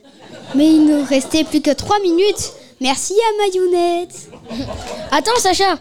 [0.55, 2.53] Mais il nous restait plus que 3 minutes.
[2.79, 4.29] Merci Amayounette.
[5.11, 5.77] Attends, Sacha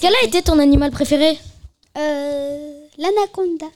[0.00, 1.38] Quel a été ton animal préféré?
[1.96, 2.78] Euh.
[2.98, 3.66] L'anaconda.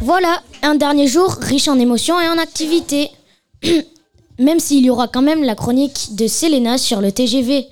[0.00, 3.10] Voilà, un dernier jour riche en émotions et en activités.
[4.38, 7.66] même s'il y aura quand même la chronique de Selena sur le TGV.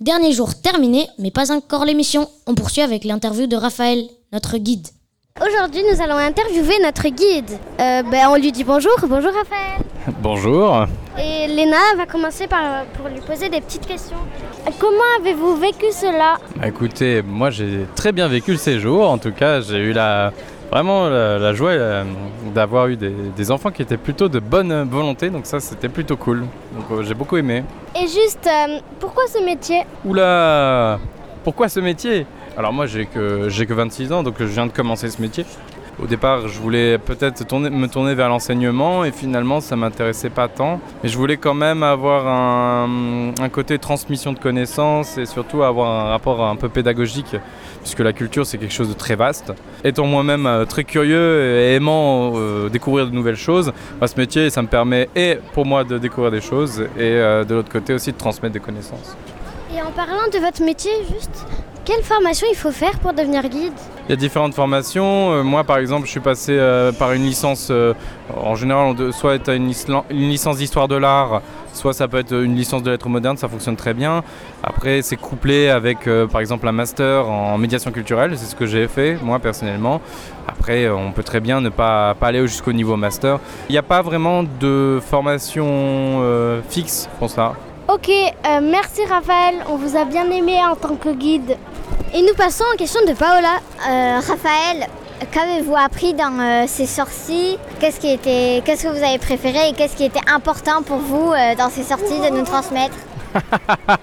[0.00, 2.28] Dernier jour terminé, mais pas encore l'émission.
[2.46, 4.86] On poursuit avec l'interview de Raphaël, notre guide.
[5.40, 7.50] Aujourd'hui, nous allons interviewer notre guide.
[7.80, 8.92] Euh, ben, on lui dit bonjour.
[9.02, 9.80] Bonjour Raphaël.
[10.22, 10.86] Bonjour.
[11.18, 14.16] Et Léna va commencer par, pour lui poser des petites questions.
[14.78, 16.38] Comment avez-vous vécu cela?
[16.56, 19.08] Bah, écoutez, moi j'ai très bien vécu le séjour.
[19.08, 20.32] En tout cas, j'ai eu la,
[20.70, 22.04] vraiment la, la joie euh,
[22.54, 25.30] d'avoir eu des, des enfants qui étaient plutôt de bonne volonté.
[25.30, 26.40] Donc ça, c'était plutôt cool.
[26.74, 27.64] Donc euh, j'ai beaucoup aimé.
[27.96, 29.82] Et juste, euh, pourquoi ce métier?
[30.04, 30.98] Oula
[31.44, 32.26] Pourquoi ce métier?
[32.56, 35.44] Alors moi j'ai que, j'ai que 26 ans, donc je viens de commencer ce métier.
[36.02, 40.80] Au départ, je voulais peut-être me tourner vers l'enseignement et finalement, ça m'intéressait pas tant.
[41.02, 46.06] Mais je voulais quand même avoir un, un côté transmission de connaissances et surtout avoir
[46.06, 47.36] un rapport un peu pédagogique,
[47.82, 49.52] puisque la culture, c'est quelque chose de très vaste.
[49.84, 54.48] Étant moi-même euh, très curieux et aimant euh, découvrir de nouvelles choses, bah, ce métier,
[54.48, 57.92] ça me permet et pour moi de découvrir des choses et euh, de l'autre côté
[57.92, 59.16] aussi de transmettre des connaissances.
[59.76, 61.46] Et en parlant de votre métier, juste,
[61.84, 63.72] quelle formation il faut faire pour devenir guide?
[64.10, 65.30] Il y a différentes formations.
[65.30, 67.68] Euh, moi, par exemple, je suis passé euh, par une licence.
[67.70, 67.94] euh,
[68.36, 69.72] en général, soit tu as une,
[70.10, 71.42] licence d'histoire de l'art,
[71.72, 73.36] soit ça peut être une licence de lettres modernes.
[73.36, 74.24] Ça fonctionne très bien.
[74.64, 78.36] Après, c'est couplé avec, par exemple, un master en médiation culturelle.
[78.36, 80.00] C'est ce que j'ai fait, moi, personnellement.
[80.48, 83.38] Après, on peut très bien ne pas, aller jusqu'au niveau master.
[83.68, 87.52] Il n'y a pas vraiment de formation fixe pour ça.
[87.86, 88.10] Ok,
[88.60, 91.56] merci Raphaël, on vous a bien aimé en tant que guide.
[92.12, 93.60] Et nous passons aux questions de Paola.
[93.88, 94.88] Euh, Raphaël,
[95.30, 97.56] qu'avez-vous appris dans euh, ces sorties?
[97.78, 101.32] Qu'est-ce qui était, qu'est-ce que vous avez préféré et qu'est-ce qui était important pour vous
[101.32, 102.96] euh, dans ces sorties de nous transmettre?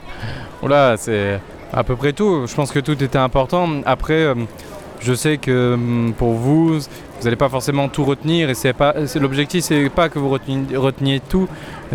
[0.61, 1.39] Voilà, c'est
[1.71, 2.47] à peu près tout.
[2.47, 3.67] Je pense que tout était important.
[3.85, 4.33] Après,
[5.01, 6.79] je sais que hum, pour vous,
[7.19, 8.49] vous n'allez pas forcément tout retenir.
[8.49, 11.47] Et c'est pas, l'objectif, c'est pas que vous reteniez, tout.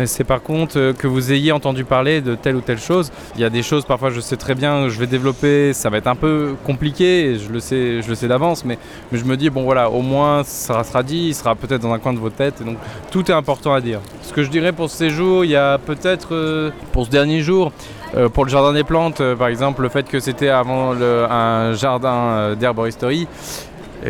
[0.05, 3.11] C'est par contre euh, que vous ayez entendu parler de telle ou telle chose.
[3.35, 5.71] Il y a des choses, parfois, je sais très bien, je vais développer.
[5.73, 7.37] Ça va être un peu compliqué.
[7.37, 8.65] Je le sais, je le sais d'avance.
[8.65, 8.77] Mais,
[9.11, 11.27] je me dis, bon voilà, au moins, ça sera dit.
[11.27, 12.61] Il sera peut-être dans un coin de votre tête.
[12.61, 12.77] Et donc,
[13.11, 13.99] tout est important à dire.
[14.23, 17.41] Ce que je dirais pour ce séjour, il y a peut-être euh, pour ce dernier
[17.41, 17.71] jour.
[18.15, 22.55] Euh, pour le jardin des plantes, par exemple, le fait que c'était avant un jardin
[22.55, 23.27] d'herboristerie,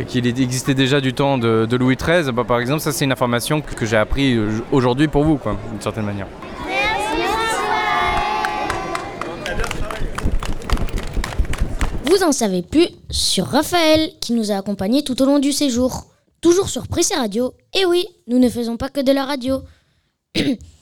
[0.08, 3.62] qu'il existait déjà du temps de, Louis XIII, bah, par exemple, ça c'est une information
[3.62, 5.40] que, j'ai appris euh, aujourd'hui pour vous,
[5.72, 6.28] d'une certaine manière.
[12.06, 16.06] Vous en savez plus sur Raphaël qui nous a accompagnés tout au long du séjour.
[16.42, 17.54] Toujours sur Prissé Radio.
[17.74, 19.62] Et oui, nous ne faisons pas que de la radio.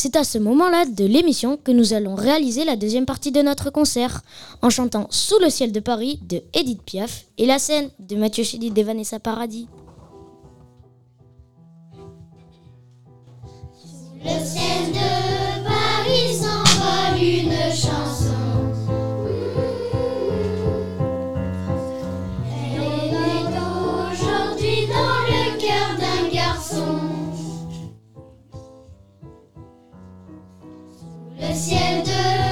[0.00, 3.70] C'est à ce moment-là de l'émission que nous allons réaliser la deuxième partie de notre
[3.70, 4.22] concert
[4.62, 8.44] en chantant Sous le ciel de Paris de Edith Piaf et La scène de Mathieu
[8.44, 9.66] Chédid et Vanessa Paradis.
[31.58, 32.47] 仙子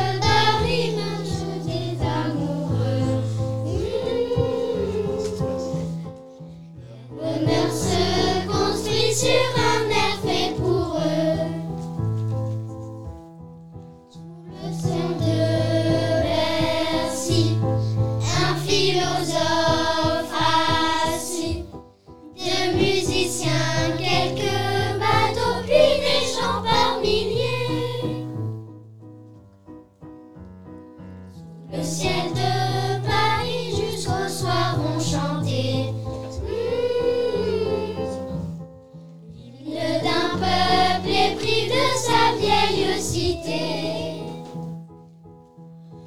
[43.46, 44.24] C'était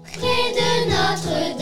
[0.03, 1.58] près de notre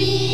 [0.00, 0.29] be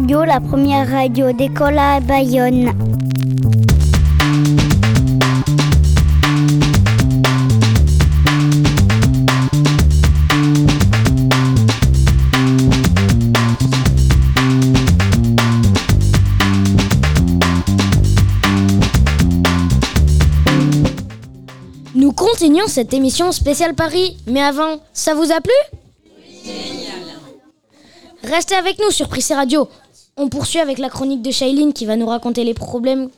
[0.00, 2.72] la première radio d'école à Bayonne.
[21.94, 25.52] Nous continuons cette émission spéciale Paris, mais avant, ça vous a plu?
[28.24, 29.68] Restez avec nous sur Prissé Radio.
[30.16, 33.10] On poursuit avec la chronique de Shailene qui va nous raconter les problèmes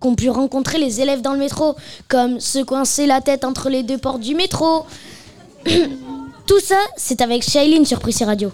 [0.00, 1.74] qu'ont pu rencontrer les élèves dans le métro,
[2.08, 4.86] comme se coincer la tête entre les deux portes du métro.
[6.46, 8.50] Tout ça, c'est avec Shailene sur Prissy Radio.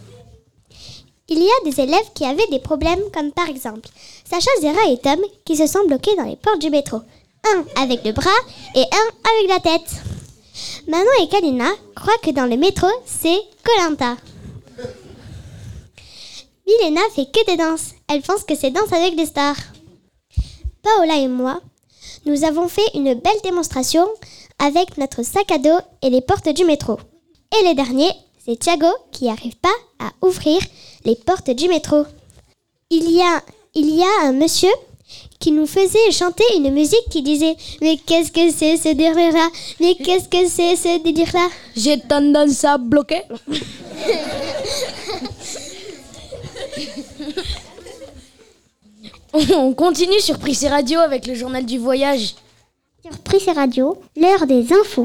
[1.29, 3.89] Il y a des élèves qui avaient des problèmes, comme par exemple
[4.29, 7.01] Sacha, Zera et Tom qui se sont bloqués dans les portes du métro.
[7.45, 8.31] Un avec le bras
[8.75, 9.91] et un avec la tête.
[10.89, 14.17] Manon et Kalina croient que dans le métro, c'est Colanta.
[16.67, 17.91] Milena fait que des danses.
[18.09, 19.57] Elle pense que c'est danse avec des stars.
[20.83, 21.61] Paola et moi,
[22.27, 24.07] nous avons fait une belle démonstration
[24.59, 26.99] avec notre sac à dos et les portes du métro.
[27.61, 28.11] Et le dernier,
[28.45, 30.61] c'est Thiago qui n'arrive pas à ouvrir
[31.05, 32.05] les portes du métro.
[32.91, 33.43] Il y a,
[34.23, 34.73] un monsieur
[35.39, 39.49] qui nous faisait chanter une musique qui disait Mais qu'est-ce que c'est ce délire-là?
[39.81, 41.49] Mais qu'est-ce que c'est ce délire-là?
[41.77, 43.23] J'ai tendance à bloquer.
[49.57, 52.35] On continue sur Prissé Radio avec le journal du voyage.
[53.03, 55.05] Sur Prissé Radio, l'heure des infos.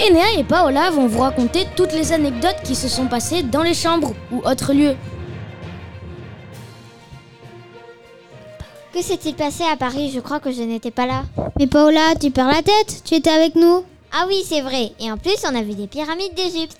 [0.00, 3.74] Enea et Paola vont vous raconter toutes les anecdotes qui se sont passées dans les
[3.74, 4.96] chambres ou autres lieux.
[8.92, 10.10] Que s'est-il passé à Paris?
[10.14, 11.22] Je crois que je n'étais pas là.
[11.58, 14.92] Mais Paola, tu perds la tête Tu étais avec nous Ah oui, c'est vrai.
[15.00, 16.76] Et en plus, on a vu des pyramides d'Égypte.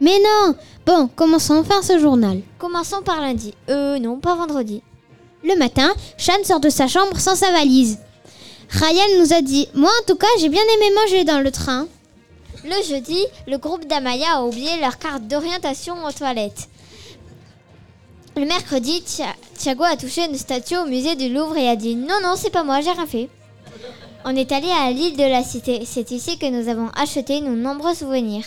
[0.00, 2.40] Mais non Bon, commençons enfin ce journal.
[2.58, 3.54] Commençons par lundi.
[3.70, 4.82] Euh, non, pas vendredi.
[5.44, 7.98] Le matin, Shan sort de sa chambre sans sa valise.
[8.70, 11.86] Ryan nous a dit Moi, en tout cas, j'ai bien aimé manger dans le train.
[12.64, 16.68] Le jeudi, le groupe d'Amaya a oublié leur carte d'orientation aux toilettes.
[18.34, 19.02] Le mercredi,
[19.58, 22.50] Thiago a touché une statue au musée du Louvre et a dit Non, non, c'est
[22.50, 23.28] pas moi, j'ai rien fait.
[24.24, 25.82] On est allé à l'île de la Cité.
[25.84, 28.46] C'est ici que nous avons acheté nos nombreux souvenirs.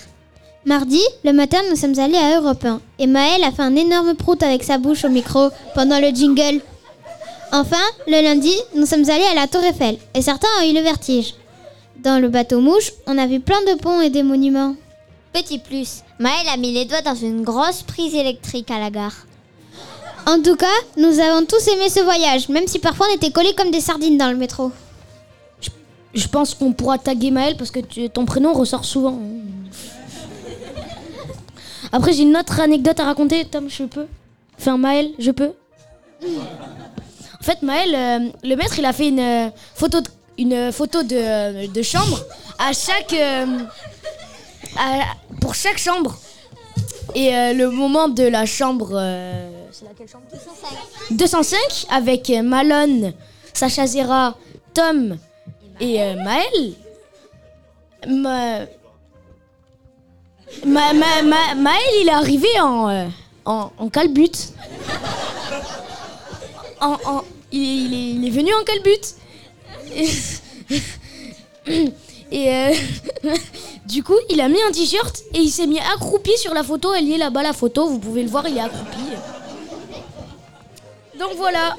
[0.66, 4.16] Mardi, le matin, nous sommes allés à Europe 1 et Maël a fait un énorme
[4.16, 6.62] prout avec sa bouche au micro pendant le jingle.
[7.52, 10.82] Enfin, le lundi, nous sommes allés à la Tour Eiffel et certains ont eu le
[10.82, 11.36] vertige.
[11.98, 14.76] Dans le bateau mouche, on a vu plein de ponts et des monuments.
[15.34, 19.28] Petit plus, Maël a mis les doigts dans une grosse prise électrique à la gare.
[20.26, 20.66] En tout cas,
[20.98, 24.18] nous avons tous aimé ce voyage, même si parfois on était collés comme des sardines
[24.18, 24.72] dans le métro.
[26.14, 29.20] Je, pense qu'on pourra taguer Maël parce que ton prénom ressort souvent.
[31.92, 33.46] Après, j'ai une autre anecdote à raconter.
[33.46, 34.08] Tom, je peux?
[34.58, 35.52] Enfin, Maël, je peux?
[36.24, 41.68] En fait, Maël, euh, le maître, il a fait une euh, photo de photo de,
[41.72, 42.20] de chambre
[42.60, 43.46] à chaque euh,
[45.40, 46.18] pour chaque chambre
[47.14, 50.24] et euh, le moment de la chambre euh, c'est laquelle chambre?
[51.12, 51.58] 205
[51.90, 53.14] avec euh, Malone
[53.54, 54.38] Sacha Zera
[54.74, 55.18] Tom
[55.82, 56.74] et euh, Maël
[58.08, 58.60] Ma...
[60.66, 63.08] Ma, ma, ma- Maël il est arrivé en euh,
[63.46, 63.70] en,
[67.52, 69.16] il, est, venu en calbute
[72.32, 72.72] et
[73.86, 76.94] du coup, il a mis un t-shirt et il s'est mis accroupi sur la photo.
[76.94, 77.88] Elle y est là-bas, la photo.
[77.88, 79.00] Vous pouvez le voir, il est accroupi.
[81.20, 81.76] Donc voilà.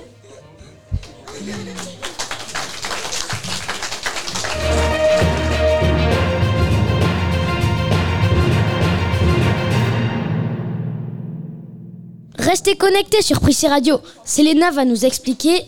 [12.38, 14.00] Restez connectés sur Prissé Radio.
[14.24, 15.64] Selena va nous expliquer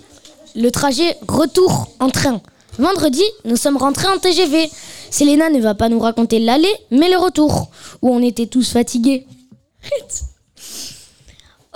[0.54, 2.40] le trajet retour en train.
[2.78, 4.70] Vendredi, nous sommes rentrés en TGV.
[5.10, 7.70] Selena ne va pas nous raconter l'aller, mais le retour,
[8.02, 9.26] où on était tous fatigués.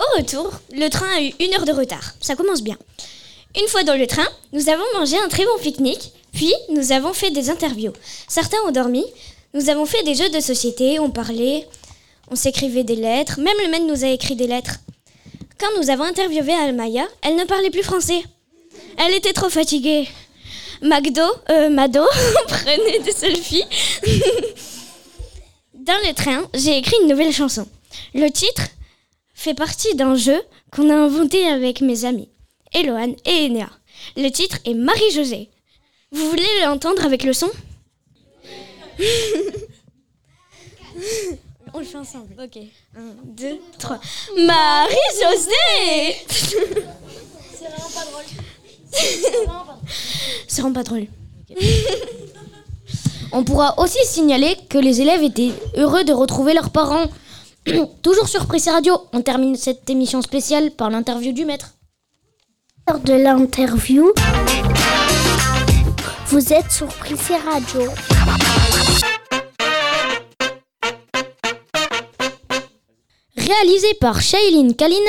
[0.03, 2.13] Au retour, le train a eu une heure de retard.
[2.19, 2.77] Ça commence bien.
[3.59, 7.13] Une fois dans le train, nous avons mangé un très bon pique-nique, puis nous avons
[7.13, 7.93] fait des interviews.
[8.27, 9.05] Certains ont dormi,
[9.53, 11.67] nous avons fait des jeux de société, on parlait,
[12.31, 14.77] on s'écrivait des lettres, même le maître nous a écrit des lettres.
[15.59, 18.23] Quand nous avons interviewé Almaya, elle ne parlait plus français.
[18.97, 20.07] Elle était trop fatiguée.
[20.81, 22.03] McDo, euh, Mado,
[22.47, 23.63] prenait des selfies.
[25.75, 27.67] Dans le train, j'ai écrit une nouvelle chanson.
[28.15, 28.63] Le titre
[29.43, 30.41] fait partie d'un jeu
[30.71, 32.29] qu'on a inventé avec mes amis,
[32.73, 33.69] Eloane et Enea.
[34.15, 35.49] Le titre est Marie-Josée.
[36.13, 37.49] Vous voulez l'entendre avec le son
[41.73, 42.33] On le fait ensemble.
[42.41, 42.57] Ok.
[42.95, 43.99] Un, deux, trois.
[44.37, 48.23] Marie-Josée C'est vraiment pas drôle.
[50.47, 51.07] C'est vraiment pas drôle.
[53.33, 57.09] On pourra aussi signaler que les élèves étaient heureux de retrouver leurs parents.
[58.01, 61.73] Toujours sur Pressé Radio, on termine cette émission spéciale par l'interview du maître.
[62.87, 64.11] Lors de l'interview,
[66.27, 67.89] vous êtes sur Prissé Radio.
[73.37, 74.99] Réalisé par Shailene Kalina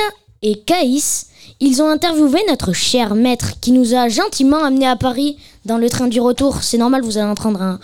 [0.43, 1.27] et Kaïs,
[1.61, 5.89] ils ont interviewé notre cher maître qui nous a gentiment amenés à Paris dans le
[5.89, 6.63] train du retour.
[6.63, 7.81] C'est normal, vous allez entendre un.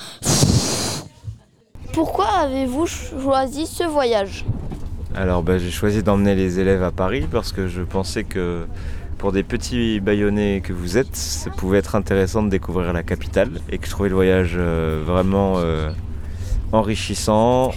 [1.93, 4.45] Pourquoi avez-vous choisi ce voyage
[5.15, 8.67] Alors bah, j'ai choisi d'emmener les élèves à Paris parce que je pensais que
[9.19, 13.61] pour des petits baïonnés que vous êtes, ça pouvait être intéressant de découvrir la capitale
[13.71, 15.91] et que je trouvais le voyage euh, vraiment euh,
[16.73, 17.73] enrichissant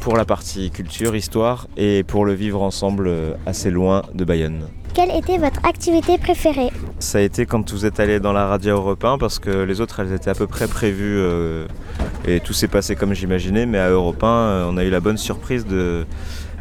[0.00, 4.68] pour la partie culture, histoire et pour le vivre ensemble euh, assez loin de Bayonne.
[4.94, 6.70] Quelle était votre activité préférée?
[7.00, 9.82] Ça a été quand vous êtes allé dans la radio Europe 1 parce que les
[9.82, 11.66] autres elles étaient à peu près prévues euh,
[12.26, 13.66] et tout s'est passé comme j'imaginais.
[13.66, 16.06] Mais à Europe 1, euh, on a eu la bonne surprise de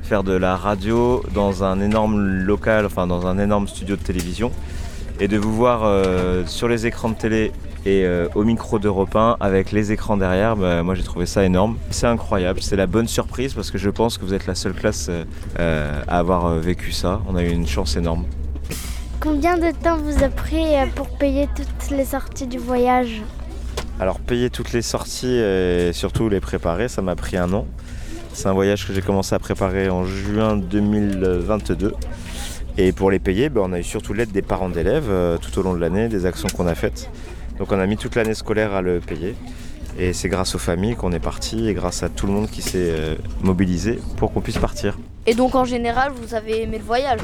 [0.04, 4.52] faire de la radio dans un énorme local, enfin dans un énorme studio de télévision
[5.20, 7.52] et de vous voir euh, sur les écrans de télé
[7.86, 11.44] et euh, au micro d'Europe 1 avec les écrans derrière, bah, moi j'ai trouvé ça
[11.44, 11.78] énorme.
[11.90, 14.74] C'est incroyable, c'est la bonne surprise parce que je pense que vous êtes la seule
[14.74, 15.10] classe
[15.58, 17.22] à avoir vécu ça.
[17.28, 18.26] On a eu une chance énorme.
[19.20, 23.22] Combien de temps vous a pris pour payer toutes les sorties du voyage?
[24.00, 27.66] Alors payer toutes les sorties et surtout les préparer, ça m'a pris un an.
[28.34, 31.94] C'est un voyage que j'ai commencé à préparer en juin 2022.
[32.78, 35.58] Et pour les payer, bah, on a eu surtout l'aide des parents d'élèves euh, tout
[35.58, 37.10] au long de l'année, des actions qu'on a faites.
[37.58, 39.36] Donc on a mis toute l'année scolaire à le payer.
[39.98, 42.62] Et c'est grâce aux familles qu'on est parti et grâce à tout le monde qui
[42.62, 44.98] s'est euh, mobilisé pour qu'on puisse partir.
[45.26, 47.20] Et donc en général, vous avez aimé le voyage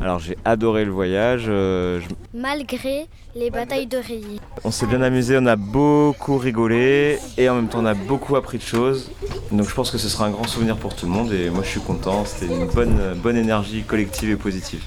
[0.00, 1.44] Alors j'ai adoré le voyage.
[1.48, 2.06] euh, je-
[2.38, 4.40] Malgré les batailles d'oreiller.
[4.64, 8.36] On s'est bien amusé, on a beaucoup rigolé et en même temps on a beaucoup
[8.36, 9.10] appris de choses.
[9.50, 11.62] Donc je pense que ce sera un grand souvenir pour tout le monde et moi
[11.64, 12.24] je suis content.
[12.24, 14.82] C'était une bonne, bonne énergie collective et positive.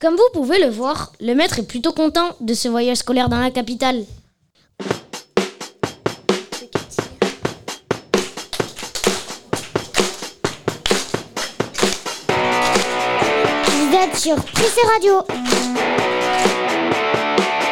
[0.00, 3.38] Comme vous pouvez le voir, le maître est plutôt content de ce voyage scolaire dans
[3.40, 4.02] la capitale.
[14.02, 15.12] Êtes sur Prissé Radio.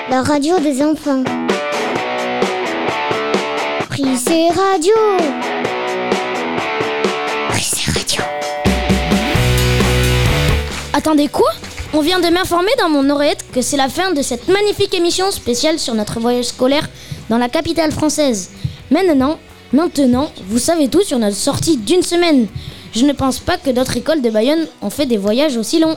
[0.09, 1.25] La radio des enfants.
[3.89, 4.95] Prissé Radio.
[7.49, 8.23] Prissé Radio.
[10.93, 11.51] Attendez quoi?
[11.95, 15.33] On vient de m'informer dans mon oreillette que c'est la fin de cette magnifique émission
[15.33, 16.89] spéciale sur notre voyage scolaire
[17.29, 18.51] dans la capitale française.
[18.93, 19.39] Maintenant,
[19.73, 22.47] maintenant, vous savez tout sur notre sortie d'une semaine.
[22.93, 25.97] Je ne pense pas que d'autres écoles de Bayonne ont fait des voyages aussi longs.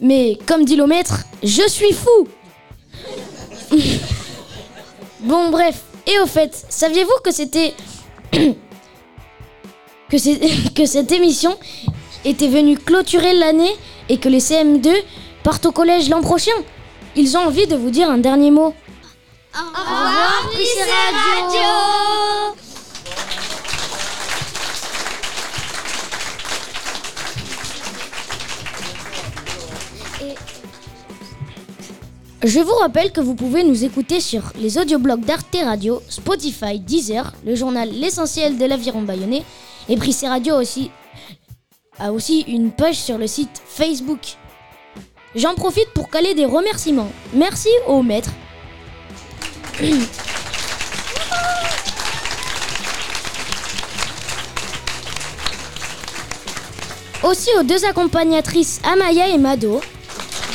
[0.00, 2.28] Mais comme dit le maître, je suis fou.
[5.20, 7.74] Bon bref, et au fait, saviez-vous que c'était...
[8.32, 8.54] que,
[10.74, 11.58] que cette émission
[12.24, 13.74] était venue clôturer l'année
[14.08, 14.94] et que les CM2
[15.42, 16.52] partent au collège l'an prochain?
[17.16, 18.72] Ils ont envie de vous dire un dernier mot.
[19.54, 20.48] Au revoir,
[21.42, 22.56] Radio
[32.46, 37.32] Je vous rappelle que vous pouvez nous écouter sur les audioblogs d'Arte Radio, Spotify, Deezer,
[37.44, 39.42] le journal L'essentiel de l'aviron bayonnais
[39.88, 40.92] et Prissé Radio aussi
[41.98, 44.20] a aussi une page sur le site Facebook.
[45.34, 47.10] J'en profite pour caler des remerciements.
[47.34, 48.30] Merci au maître.
[57.24, 59.80] Aussi aux deux accompagnatrices Amaya et Mado.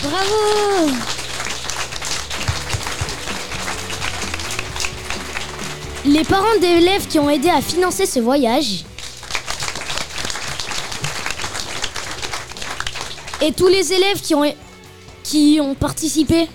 [0.04, 1.11] Bravo
[6.06, 8.86] Les parents d'élèves qui ont aidé à financer ce voyage.
[13.40, 14.44] Et tous les élèves qui ont,
[15.24, 16.48] qui ont participé.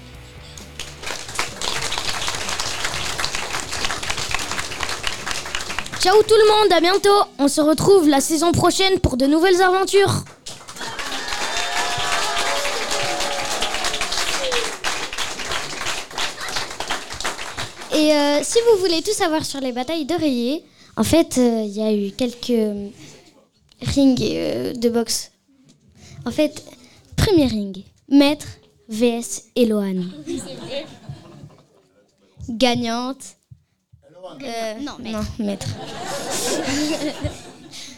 [6.00, 7.08] Ciao tout le monde, à bientôt.
[7.38, 10.24] On se retrouve la saison prochaine pour de nouvelles aventures.
[17.96, 20.62] Et euh, si vous voulez tout savoir sur les batailles d'oreiller,
[20.98, 22.88] en fait, euh, il y a eu quelques euh,
[23.80, 25.30] rings euh, de boxe.
[26.26, 26.62] En fait,
[27.16, 28.46] premier ring, Maître
[28.90, 30.10] vs Eloane.
[32.50, 33.36] Gagnante.
[34.82, 35.18] Non, maître.
[35.38, 35.66] Non, maître.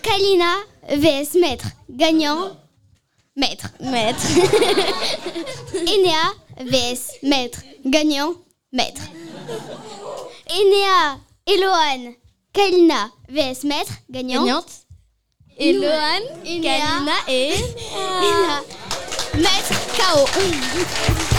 [0.03, 0.55] Kalina
[0.91, 1.69] vs Maître.
[1.91, 2.57] Gagnant.
[3.37, 3.71] Maître.
[3.81, 4.27] Maître.
[5.75, 7.63] Enea vs Maître.
[7.85, 8.35] Gagnant.
[8.73, 9.03] Maître.
[10.49, 12.17] Enea, Eloane,
[12.53, 13.93] Kalina vs Maître.
[14.11, 14.45] Gagnant.
[14.45, 14.87] Gagnante.
[15.59, 17.55] Eloane, Kalina et...
[19.35, 19.75] Maître.
[19.97, 21.38] KO.